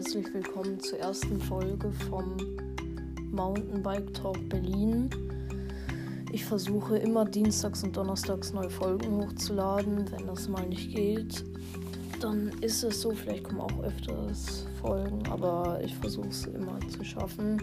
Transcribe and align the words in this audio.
herzlich 0.00 0.32
willkommen 0.32 0.80
zur 0.80 0.98
ersten 0.98 1.38
Folge 1.42 1.92
vom 2.08 2.34
Mountainbike 3.32 4.14
Talk 4.14 4.48
Berlin. 4.48 5.10
Ich 6.32 6.42
versuche 6.42 6.96
immer 6.96 7.26
dienstags 7.26 7.84
und 7.84 7.94
donnerstags 7.94 8.54
neue 8.54 8.70
Folgen 8.70 9.18
hochzuladen. 9.18 10.10
Wenn 10.10 10.26
das 10.26 10.48
mal 10.48 10.66
nicht 10.66 10.94
geht, 10.94 11.44
dann 12.18 12.50
ist 12.62 12.82
es 12.82 13.02
so. 13.02 13.10
Vielleicht 13.10 13.44
kommen 13.44 13.60
auch 13.60 13.82
öfters 13.82 14.66
Folgen, 14.80 15.20
aber 15.28 15.78
ich 15.84 15.94
versuche 15.96 16.28
es 16.28 16.46
immer 16.46 16.80
zu 16.88 17.04
schaffen. 17.04 17.60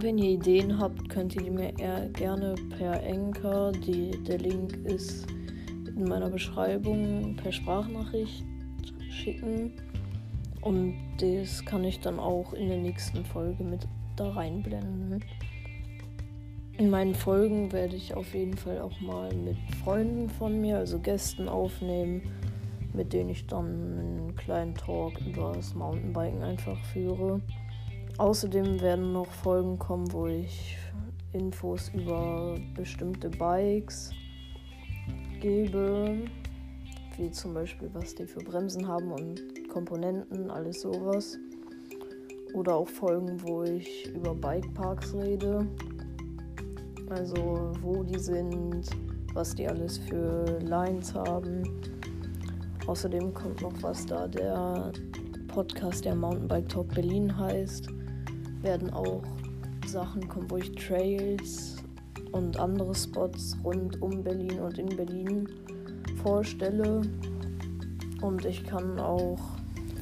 Wenn 0.00 0.18
ihr 0.18 0.32
Ideen 0.32 0.78
habt, 0.78 1.08
könnt 1.08 1.34
ihr 1.34 1.44
die 1.44 1.50
mir 1.50 1.72
gerne 2.12 2.56
per 2.76 3.02
Anchor, 3.04 3.72
die, 3.72 4.10
der 4.22 4.36
Link 4.36 4.76
ist 4.84 5.24
in 5.86 6.04
meiner 6.04 6.28
Beschreibung, 6.28 7.36
per 7.36 7.52
Sprachnachricht 7.52 8.44
schicken. 9.10 9.72
Und 10.60 10.96
das 11.18 11.64
kann 11.64 11.84
ich 11.84 12.00
dann 12.00 12.18
auch 12.18 12.52
in 12.52 12.68
der 12.68 12.78
nächsten 12.78 13.24
Folge 13.24 13.62
mit 13.64 13.86
da 14.16 14.30
reinblenden. 14.30 15.24
In 16.78 16.90
meinen 16.90 17.14
Folgen 17.14 17.72
werde 17.72 17.96
ich 17.96 18.14
auf 18.14 18.34
jeden 18.34 18.56
Fall 18.56 18.80
auch 18.80 19.00
mal 19.00 19.34
mit 19.34 19.56
Freunden 19.82 20.28
von 20.28 20.60
mir, 20.60 20.78
also 20.78 20.98
Gästen 21.00 21.48
aufnehmen, 21.48 22.22
mit 22.92 23.12
denen 23.12 23.30
ich 23.30 23.46
dann 23.46 23.66
einen 23.66 24.36
kleinen 24.36 24.74
Talk 24.74 25.20
über 25.20 25.52
das 25.54 25.74
Mountainbiken 25.74 26.42
einfach 26.42 26.78
führe. 26.86 27.40
Außerdem 28.18 28.80
werden 28.80 29.12
noch 29.12 29.26
Folgen 29.26 29.78
kommen, 29.78 30.12
wo 30.12 30.26
ich 30.26 30.76
Infos 31.32 31.90
über 31.94 32.56
bestimmte 32.74 33.28
Bikes 33.28 34.12
gebe, 35.40 36.16
wie 37.16 37.30
zum 37.30 37.54
Beispiel 37.54 37.90
was 37.92 38.14
die 38.14 38.26
für 38.26 38.40
Bremsen 38.40 38.86
haben 38.86 39.12
und 39.12 39.42
Komponenten, 39.68 40.50
alles 40.50 40.80
sowas. 40.80 41.38
Oder 42.54 42.74
auch 42.74 42.88
Folgen, 42.88 43.40
wo 43.42 43.62
ich 43.62 44.10
über 44.14 44.34
Bikeparks 44.34 45.14
rede. 45.14 45.66
Also 47.10 47.72
wo 47.82 48.02
die 48.02 48.18
sind, 48.18 48.86
was 49.34 49.54
die 49.54 49.68
alles 49.68 49.98
für 49.98 50.58
Lines 50.60 51.14
haben. 51.14 51.62
Außerdem 52.86 53.34
kommt 53.34 53.62
noch 53.62 53.74
was 53.82 54.06
da, 54.06 54.26
der 54.26 54.92
Podcast, 55.48 56.04
der 56.04 56.14
Mountainbike 56.14 56.68
Talk 56.68 56.88
Berlin 56.94 57.36
heißt. 57.36 57.88
Werden 58.62 58.90
auch 58.90 59.22
Sachen 59.86 60.26
kommen, 60.28 60.50
wo 60.50 60.56
ich 60.56 60.72
Trails 60.72 61.76
und 62.32 62.58
andere 62.58 62.94
Spots 62.94 63.56
rund 63.64 64.00
um 64.02 64.22
Berlin 64.22 64.60
und 64.60 64.78
in 64.78 64.88
Berlin 64.88 65.48
vorstelle. 66.22 67.02
Und 68.20 68.44
ich 68.44 68.64
kann 68.64 68.98
auch 68.98 69.38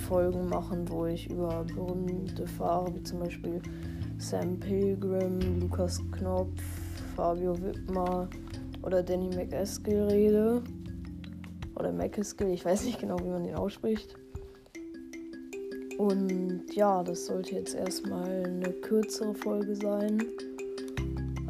Folgen 0.09 0.49
machen, 0.49 0.89
wo 0.89 1.07
ich 1.07 1.31
über 1.31 1.65
berühmte 1.65 2.47
Fahrer 2.47 2.95
wie 2.95 3.03
zum 3.03 3.21
Beispiel 3.21 3.61
Sam 4.19 4.59
Pilgrim, 4.59 5.61
Lukas 5.61 6.01
Knopf, 6.13 6.63
Fabio 7.17 7.61
Wittmer 7.61 8.29
oder 8.83 9.03
Danny 9.03 9.35
McEskill 9.35 10.05
rede. 10.05 10.63
Oder 11.75 11.93
McEskill, 11.93 12.49
ich 12.49 12.65
weiß 12.65 12.85
nicht 12.85 13.01
genau, 13.01 13.19
wie 13.19 13.29
man 13.29 13.45
ihn 13.45 13.55
ausspricht. 13.55 14.17
Und 15.99 16.63
ja, 16.75 17.03
das 17.03 17.27
sollte 17.27 17.55
jetzt 17.55 17.75
erstmal 17.75 18.45
eine 18.45 18.71
kürzere 18.71 19.35
Folge 19.35 19.75
sein. 19.75 20.23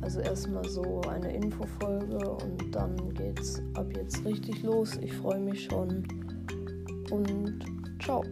Also 0.03 0.21
erstmal 0.21 0.69
so 0.69 1.01
eine 1.03 1.35
Infofolge 1.35 2.19
und 2.29 2.75
dann 2.75 3.13
geht's 3.15 3.61
ab 3.75 3.87
jetzt 3.97 4.25
richtig 4.25 4.63
los. 4.63 4.97
Ich 5.03 5.13
freue 5.13 5.41
mich 5.41 5.65
schon 5.65 6.05
und 7.11 7.59
ciao. 8.03 8.25